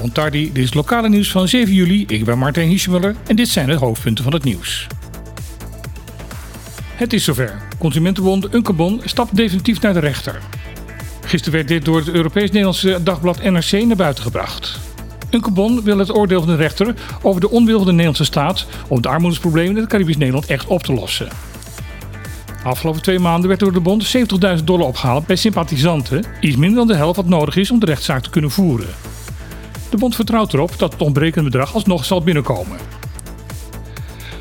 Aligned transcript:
Montardi, 0.00 0.52
dit 0.52 0.64
is 0.64 0.74
lokale 0.74 1.08
nieuws 1.08 1.30
van 1.30 1.48
7 1.48 1.74
juli. 1.74 2.04
Ik 2.06 2.24
ben 2.24 2.38
Martijn 2.38 2.68
Hiesemuller 2.68 3.14
en 3.26 3.36
dit 3.36 3.48
zijn 3.48 3.66
de 3.66 3.74
hoofdpunten 3.74 4.24
van 4.24 4.32
het 4.32 4.44
nieuws. 4.44 4.86
Het 6.94 7.12
is 7.12 7.24
zover. 7.24 7.62
Consumentenbond 7.78 8.54
Unkebon 8.54 9.00
stapt 9.04 9.36
definitief 9.36 9.80
naar 9.80 9.92
de 9.92 10.00
rechter. 10.00 10.40
Gisteren 11.20 11.54
werd 11.54 11.68
dit 11.68 11.84
door 11.84 11.98
het 11.98 12.08
Europees-Nederlandse 12.08 13.02
dagblad 13.02 13.42
NRC 13.42 13.72
naar 13.72 13.96
buiten 13.96 14.22
gebracht. 14.22 14.78
Unkebon 15.30 15.82
wil 15.82 15.98
het 15.98 16.14
oordeel 16.14 16.40
van 16.40 16.48
de 16.48 16.56
rechter 16.56 16.94
over 17.22 17.40
de 17.40 17.50
onwil 17.50 17.76
van 17.76 17.86
de 17.86 17.92
Nederlandse 17.92 18.24
staat 18.24 18.66
om 18.88 18.96
het 18.96 19.06
armoedeprobleem 19.06 19.70
in 19.70 19.76
het 19.76 19.86
Caribisch 19.86 20.16
Nederland 20.16 20.46
echt 20.46 20.66
op 20.66 20.82
te 20.82 20.92
lossen. 20.92 21.28
Afgelopen 22.66 23.02
twee 23.02 23.18
maanden 23.18 23.48
werd 23.48 23.60
door 23.60 23.72
de 23.72 23.80
bond 23.80 24.16
70.000 24.58 24.64
dollar 24.64 24.86
opgehaald 24.86 25.26
bij 25.26 25.36
sympathisanten, 25.36 26.24
iets 26.40 26.56
minder 26.56 26.78
dan 26.78 26.86
de 26.86 26.94
helft 26.94 27.16
wat 27.16 27.28
nodig 27.28 27.56
is 27.56 27.70
om 27.70 27.78
de 27.78 27.86
rechtszaak 27.86 28.22
te 28.22 28.30
kunnen 28.30 28.50
voeren. 28.50 28.86
De 29.90 29.96
bond 29.96 30.14
vertrouwt 30.14 30.52
erop 30.52 30.78
dat 30.78 30.92
het 30.92 31.02
ontbrekende 31.02 31.50
bedrag 31.50 31.74
alsnog 31.74 32.04
zal 32.04 32.22
binnenkomen. 32.22 32.78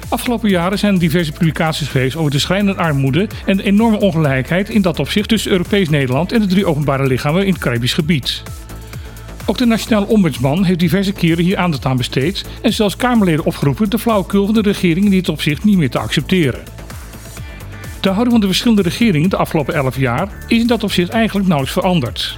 Afgelopen 0.10 0.50
jaren 0.50 0.80
zijn 0.80 0.94
er 0.94 1.00
diverse 1.00 1.32
publicaties 1.32 1.88
geweest 1.88 2.16
over 2.16 2.32
de 2.32 2.40
schrijnende 2.40 2.82
armoede 2.82 3.28
en 3.46 3.58
de 3.58 3.64
enorme 3.64 4.00
ongelijkheid 4.00 4.70
in 4.70 4.82
dat 4.82 5.00
opzicht 5.00 5.30
tussen 5.30 5.52
Europees 5.52 5.90
Nederland 5.90 6.32
en 6.32 6.42
de 6.42 6.48
drie 6.48 6.66
openbare 6.66 7.08
lichamen 7.08 7.46
in 7.46 7.54
het 7.54 7.62
Caribisch 7.62 7.94
gebied. 7.94 8.44
Ook 9.46 9.58
de 9.58 9.66
Nationale 9.66 10.06
Ombudsman 10.06 10.64
heeft 10.64 10.80
diverse 10.80 11.14
keren 11.14 11.44
hier 11.44 11.58
aandacht 11.58 11.86
aan 11.86 11.98
besteed 11.98 12.46
en 12.62 12.74
zelfs 12.74 12.96
Kamerleden 12.96 13.46
opgeroepen 13.46 13.90
de 13.90 14.00
flauwekul 14.00 14.46
van 14.46 14.54
de 14.54 14.62
regering 14.62 15.06
in 15.06 15.12
dit 15.12 15.30
opzicht 15.30 15.64
niet 15.64 15.78
meer 15.78 15.90
te 15.90 16.00
accepteren. 16.00 16.75
De 18.06 18.12
houding 18.12 18.32
van 18.32 18.42
de 18.42 18.48
verschillende 18.48 18.82
regeringen 18.82 19.30
de 19.30 19.38
afgelopen 19.38 19.74
11 19.74 19.98
jaar 19.98 20.30
is 20.48 20.60
in 20.60 20.68
dat 20.68 20.84
opzicht 20.84 21.10
eigenlijk 21.10 21.48
nauwelijks 21.48 21.80
veranderd. 21.80 22.38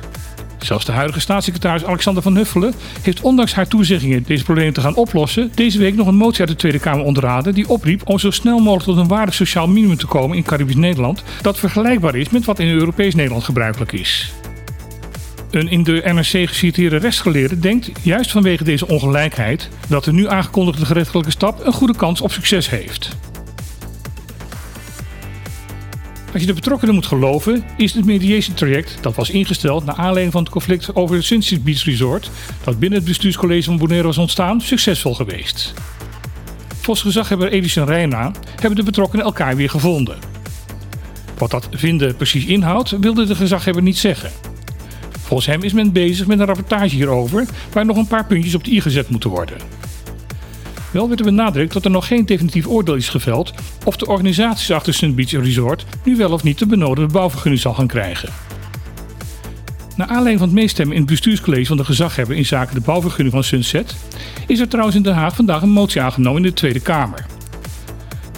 Zelfs 0.58 0.86
de 0.86 0.92
huidige 0.92 1.20
staatssecretaris 1.20 1.86
Alexander 1.86 2.24
van 2.24 2.36
Huffelen 2.36 2.74
heeft 3.02 3.22
ondanks 3.22 3.54
haar 3.54 3.68
toezeggingen 3.68 4.24
deze 4.24 4.44
problemen 4.44 4.74
te 4.74 4.82
gaan 4.82 4.96
oplossen, 4.96 5.52
deze 5.56 5.80
week 5.80 5.96
nog 5.96 6.08
een 6.08 6.16
motie 6.16 6.40
uit 6.40 6.50
de 6.50 6.56
Tweede 6.56 6.80
Kamer 6.80 7.06
onderraden 7.06 7.54
die 7.54 7.70
opriep 7.70 8.02
om 8.10 8.20
zo 8.20 8.32
snel 8.32 8.60
mogelijk 8.60 8.84
tot 8.84 8.98
een 8.98 9.08
waardig 9.08 9.34
sociaal 9.34 9.68
minimum 9.68 9.98
te 9.98 10.06
komen 10.06 10.38
in 10.38 10.44
Caribisch 10.44 10.76
Nederland 10.76 11.24
dat 11.42 11.58
vergelijkbaar 11.58 12.16
is 12.16 12.30
met 12.30 12.46
wat 12.46 12.60
in 12.60 12.68
Europees 12.68 13.16
Nederland 13.16 13.44
gebruikelijk 13.44 13.92
is. 13.92 14.34
Een 15.52 15.68
in 15.70 15.84
de 15.84 16.02
NRC 16.06 16.48
geciteerde 16.50 16.98
rechtsgeleerde 16.98 17.60
denkt, 17.60 17.92
juist 18.02 18.32
vanwege 18.32 18.64
deze 18.64 18.88
ongelijkheid, 18.88 19.70
dat 19.88 20.04
de 20.04 20.14
nu 20.14 20.28
aangekondigde 20.28 20.86
gerechtelijke 20.86 21.32
stap 21.32 21.66
een 21.66 21.74
goede 21.74 21.96
kans 21.96 22.22
op 22.22 22.32
succes 22.32 22.70
heeft. 22.70 23.16
Als 26.38 26.46
je 26.46 26.52
de 26.52 26.60
betrokkenen 26.62 26.96
moet 26.96 27.06
geloven, 27.06 27.64
is 27.78 27.94
het 27.94 28.06
mediation 28.06 28.56
traject 28.56 28.98
dat 29.02 29.16
was 29.16 29.30
ingesteld 29.30 29.86
naar 29.86 29.96
aanleiding 29.96 30.32
van 30.32 30.44
het 30.44 30.52
conflict 30.52 30.96
over 30.96 31.16
het 31.16 31.26
Sunset 31.26 31.64
Beach 31.64 31.84
Resort, 31.84 32.32
dat 32.64 32.80
binnen 32.80 33.00
het 33.00 33.08
bestuurscollege 33.08 33.64
van 33.64 33.78
Bonaire 33.78 34.08
was 34.08 34.18
ontstaan, 34.18 34.62
succesvol 34.62 35.14
geweest. 35.14 35.74
Volgens 36.68 37.06
gezaghebber 37.06 37.52
Edison 37.52 37.86
Reina 37.86 38.32
hebben 38.56 38.76
de 38.76 38.84
betrokkenen 38.84 39.26
elkaar 39.26 39.56
weer 39.56 39.70
gevonden. 39.70 40.18
Wat 41.38 41.52
dat 41.52 41.68
vinden 41.72 42.16
precies 42.16 42.46
inhoudt, 42.46 42.90
wilde 43.00 43.26
de 43.26 43.36
gezaghebber 43.36 43.84
niet 43.84 43.98
zeggen. 43.98 44.32
Volgens 45.20 45.48
hem 45.48 45.64
is 45.64 45.74
men 45.74 45.92
bezig 45.92 46.28
met 46.28 46.40
een 46.40 46.46
rapportage 46.46 46.96
hierover, 46.96 47.46
waar 47.72 47.86
nog 47.86 47.98
een 47.98 48.08
paar 48.08 48.26
puntjes 48.26 48.56
op 48.56 48.64
de 48.64 48.72
i 48.72 48.82
gezet 48.82 49.10
moeten 49.10 49.30
worden. 49.30 49.77
Wel 50.92 51.08
werd 51.08 51.20
er 51.20 51.26
benadrukt 51.26 51.74
dat 51.74 51.86
er 51.86 51.92
nog 51.92 52.08
geen 52.08 52.26
definitief 52.26 52.68
oordeel 52.68 52.96
is 52.96 53.10
geveld 53.10 53.54
of 53.86 53.98
de 53.98 54.08
organisaties 54.08 54.72
achter 54.72 54.94
Sun 54.94 55.16
Beach 55.16 55.32
Resort 55.32 55.86
nu 56.04 56.16
wel 56.16 56.32
of 56.32 56.44
niet 56.44 56.60
de 56.60 56.66
benodigde 56.66 57.14
bouwvergunning 57.14 57.62
zal 57.62 57.74
gaan 57.74 57.88
krijgen. 57.88 58.30
Naar 59.96 60.08
aanleiding 60.08 60.40
van 60.40 60.48
het 60.48 60.58
meestemmen 60.58 60.96
in 60.96 61.02
het 61.02 61.12
bestuurscollege 61.12 61.66
van 61.66 61.78
de 61.78 61.86
gezaghebber 61.86 62.36
in 62.36 62.46
zaken 62.46 62.76
de 62.76 62.82
bouwvergunning 62.82 63.34
van 63.34 63.44
Sunset, 63.44 63.96
is 64.48 64.60
er 64.60 64.68
trouwens 64.68 64.96
in 64.96 65.04
Den 65.04 65.14
Haag 65.14 65.36
vandaag 65.36 65.62
een 65.62 65.70
motie 65.70 66.02
aangenomen 66.02 66.42
in 66.42 66.48
de 66.48 66.54
Tweede 66.54 66.80
Kamer. 66.80 67.26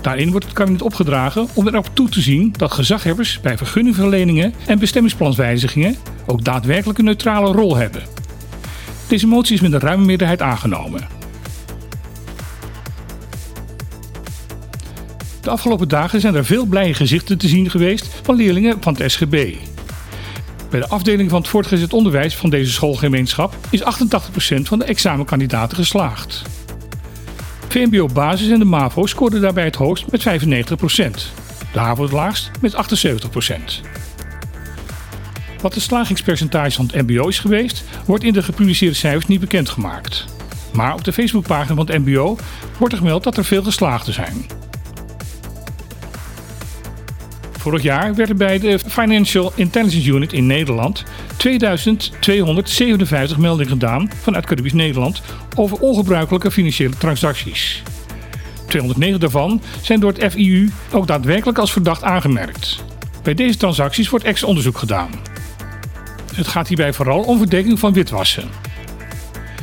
Daarin 0.01 0.31
wordt 0.31 0.45
het 0.45 0.53
kabinet 0.53 0.81
opgedragen 0.81 1.47
om 1.53 1.67
erop 1.67 1.89
toe 1.93 2.09
te 2.09 2.21
zien 2.21 2.53
dat 2.57 2.71
gezaghebbers 2.71 3.39
bij 3.41 3.57
vergunningverleningen 3.57 4.53
en 4.67 4.79
bestemmingsplanswijzigingen 4.79 5.95
ook 6.25 6.43
daadwerkelijk 6.43 6.99
een 6.99 7.05
neutrale 7.05 7.51
rol 7.51 7.75
hebben. 7.75 8.03
Deze 9.07 9.27
motie 9.27 9.55
is 9.55 9.61
met 9.61 9.73
een 9.73 9.79
ruime 9.79 10.05
meerderheid 10.05 10.41
aangenomen. 10.41 11.18
De 15.49 15.55
afgelopen 15.55 15.87
dagen 15.87 16.21
zijn 16.21 16.35
er 16.35 16.45
veel 16.45 16.65
blije 16.65 16.93
gezichten 16.93 17.37
te 17.37 17.47
zien 17.47 17.69
geweest 17.69 18.07
van 18.23 18.35
leerlingen 18.35 18.77
van 18.79 18.95
het 18.97 19.11
SGB. 19.11 19.55
Bij 20.69 20.79
de 20.79 20.87
afdeling 20.87 21.29
van 21.29 21.39
het 21.39 21.49
voortgezet 21.49 21.93
onderwijs 21.93 22.35
van 22.35 22.49
deze 22.49 22.71
schoolgemeenschap 22.71 23.55
is 23.69 23.83
88% 23.83 23.85
van 24.61 24.79
de 24.79 24.85
examenkandidaten 24.85 25.77
geslaagd. 25.77 26.41
VMBO 27.67 28.05
Basis 28.05 28.49
en 28.49 28.59
de 28.59 28.65
MAVO 28.65 29.05
scoorden 29.05 29.41
daarbij 29.41 29.63
het 29.63 29.75
hoogst 29.75 30.11
met 30.11 30.27
95%. 30.27 30.31
De 31.73 31.79
HAVO 31.79 32.03
het 32.03 32.11
laagst 32.11 32.51
met 32.61 32.73
78%. 32.73 32.75
Wat 35.61 35.73
de 35.73 35.79
slagingspercentage 35.79 36.75
van 36.75 36.89
het 36.91 37.07
MBO 37.07 37.27
is 37.27 37.39
geweest, 37.39 37.83
wordt 38.05 38.23
in 38.23 38.33
de 38.33 38.43
gepubliceerde 38.43 38.95
cijfers 38.95 39.25
niet 39.27 39.39
bekendgemaakt. 39.39 40.25
Maar 40.73 40.93
op 40.93 41.03
de 41.03 41.13
Facebookpagina 41.13 41.75
van 41.75 41.85
het 41.87 42.05
MBO 42.05 42.37
wordt 42.77 42.93
er 42.93 42.99
gemeld 42.99 43.23
dat 43.23 43.37
er 43.37 43.45
veel 43.45 43.63
geslaagden 43.63 44.13
zijn. 44.13 44.58
Vorig 47.59 47.81
jaar 47.81 48.15
werden 48.15 48.37
bij 48.37 48.59
de 48.59 48.79
Financial 48.87 49.51
Intelligence 49.55 50.09
Unit 50.09 50.33
in 50.33 50.45
Nederland 50.45 51.03
2257 51.37 53.37
meldingen 53.37 53.71
gedaan 53.71 54.09
vanuit 54.21 54.45
Caribisch 54.45 54.73
Nederland 54.73 55.21
over 55.55 55.79
ongebruikelijke 55.79 56.51
financiële 56.51 56.97
transacties. 56.97 57.83
209 58.67 59.19
daarvan 59.19 59.61
zijn 59.81 59.99
door 59.99 60.13
het 60.13 60.31
FIU 60.31 60.71
ook 60.91 61.07
daadwerkelijk 61.07 61.57
als 61.57 61.71
verdacht 61.71 62.03
aangemerkt. 62.03 62.83
Bij 63.23 63.33
deze 63.33 63.57
transacties 63.57 64.09
wordt 64.09 64.25
extra 64.25 64.47
onderzoek 64.47 64.77
gedaan. 64.77 65.09
Het 66.33 66.47
gaat 66.47 66.67
hierbij 66.67 66.93
vooral 66.93 67.21
om 67.21 67.37
verdenking 67.37 67.79
van 67.79 67.93
witwassen. 67.93 68.43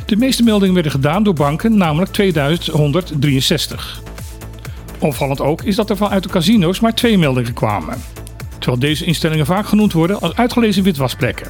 De 0.05 0.15
meeste 0.15 0.43
meldingen 0.43 0.73
werden 0.73 0.91
gedaan 0.91 1.23
door 1.23 1.33
banken, 1.33 1.77
namelijk 1.77 2.11
2163. 2.11 4.01
Opvallend 4.99 5.41
ook 5.41 5.63
is 5.63 5.75
dat 5.75 5.89
er 5.89 5.97
vanuit 5.97 6.23
de 6.23 6.29
casino's 6.29 6.79
maar 6.79 6.93
twee 6.93 7.17
meldingen 7.17 7.53
kwamen. 7.53 7.97
Terwijl 8.59 8.79
deze 8.79 9.05
instellingen 9.05 9.45
vaak 9.45 9.67
genoemd 9.67 9.93
worden 9.93 10.21
als 10.21 10.35
uitgelezen 10.35 10.83
witwasplekken. 10.83 11.47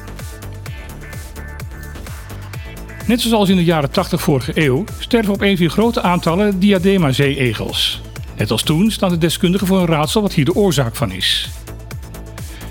Net 3.06 3.20
zoals 3.20 3.48
in 3.48 3.56
de 3.56 3.64
jaren 3.64 3.90
80 3.90 4.22
vorige 4.22 4.52
eeuw 4.54 4.84
sterven 4.98 5.32
op 5.32 5.40
vier 5.40 5.70
grote 5.70 6.02
aantallen 6.02 6.58
diadema-zeeegels. 6.58 8.00
Net 8.36 8.50
als 8.50 8.62
toen 8.62 8.90
staan 8.90 9.10
de 9.10 9.18
deskundigen 9.18 9.66
voor 9.66 9.80
een 9.80 9.86
raadsel 9.86 10.22
wat 10.22 10.32
hier 10.32 10.44
de 10.44 10.54
oorzaak 10.54 10.96
van 10.96 11.12
is. 11.12 11.48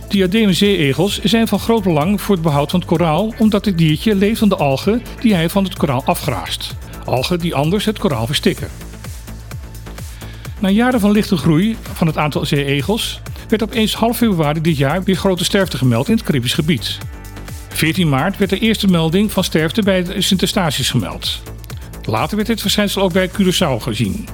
Diadema-zeeegels 0.08 1.20
zijn 1.24 1.48
van 1.48 1.60
groot 1.60 1.84
belang 1.84 2.22
voor 2.22 2.36
het 2.36 2.44
behoud 2.44 2.72
van 2.72 2.80
het 2.80 2.90
koraal 2.90 3.34
omdat 3.38 3.64
dit 3.64 3.78
diertje 3.78 4.16
leeft 4.16 4.40
van 4.40 4.50
de 4.50 4.56
algen 4.56 5.02
die 5.20 5.34
hij 5.34 5.50
van 5.50 5.64
het 5.64 5.78
koraal 5.78 6.04
afgraast. 6.06 6.76
Algen 7.06 7.40
die 7.40 7.56
anders 7.56 7.86
het 7.86 8.00
koraal 8.00 8.26
verstikken. 8.26 8.68
Na 10.59 10.69
jaren 10.69 11.00
van 11.00 11.12
lichte 11.12 11.38
groei 11.38 11.78
van 11.94 12.07
het 12.07 12.18
aantal 12.18 12.45
zeeegels 12.45 13.22
werd 13.47 13.63
opeens 13.63 13.94
half 13.94 14.18
februari 14.18 14.62
dit 14.62 14.78
jaar 14.78 15.03
weer 15.03 15.16
grote 15.16 15.44
sterfte 15.44 15.78
gemeld 15.78 16.09
in 16.09 16.16
het 16.16 16.23
Caribisch 16.23 16.53
gebied. 16.53 16.97
14 17.69 18.09
maart 18.09 18.38
werd 18.38 18.50
de 18.50 18.59
eerste 18.59 18.88
melding 18.88 19.31
van 19.31 19.44
sterfte 19.44 19.81
bij 19.81 20.03
de 20.03 20.22
Sint 20.22 20.41
Eustatius 20.41 20.90
gemeld. 20.90 21.41
Later 22.03 22.35
werd 22.35 22.47
dit 22.47 22.62
verschijnsel 22.62 23.01
ook 23.01 23.13
bij 23.13 23.29
Curaçao 23.29 23.81
gezien. 23.81 24.28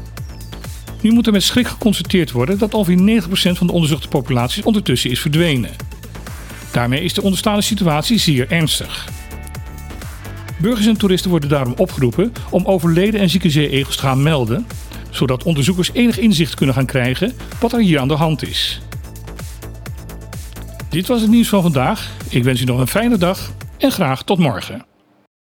Nu 1.02 1.12
moet 1.12 1.26
er 1.28 1.32
met 1.32 1.44
schrik 1.44 1.68
geconstateerd 1.68 2.32
worden 2.32 2.58
dat 2.58 2.74
ongeveer 2.74 3.22
90% 3.24 3.28
van 3.52 3.68
de 3.68 3.74
onderzochte 3.74 4.08
populatie 4.08 4.66
ondertussen 4.66 5.10
is 5.10 5.20
verdwenen. 5.20 5.72
Daarmee 6.72 7.04
is 7.04 7.14
de 7.14 7.22
onderstaande 7.22 7.62
situatie 7.62 8.18
zeer 8.18 8.52
ernstig. 8.52 9.08
Burgers 10.58 10.86
en 10.86 10.98
toeristen 10.98 11.30
worden 11.30 11.50
daarom 11.50 11.74
opgeroepen 11.78 12.34
om 12.50 12.66
overleden 12.66 13.20
en 13.20 13.30
zieke 13.30 13.50
zeeegels 13.50 13.96
te 13.96 14.02
gaan 14.02 14.24
melden, 14.24 14.66
zodat 15.14 15.44
onderzoekers 15.44 15.92
enig 15.94 16.20
inzicht 16.20 16.56
kunnen 16.56 16.76
gaan 16.76 16.86
krijgen 16.86 17.34
wat 17.60 17.74
er 17.74 17.80
hier 17.80 18.00
aan 18.00 18.08
de 18.08 18.14
hand 18.14 18.48
is. 18.48 18.82
Dit 20.90 21.08
was 21.08 21.22
het 21.22 21.30
nieuws 21.30 21.50
van 21.50 21.62
vandaag. 21.62 22.12
Ik 22.30 22.44
wens 22.44 22.62
u 22.62 22.64
nog 22.64 22.80
een 22.80 22.88
fijne 22.88 23.18
dag 23.18 23.52
en 23.78 23.92
graag 23.92 24.24
tot 24.24 24.38
morgen. 24.38 24.93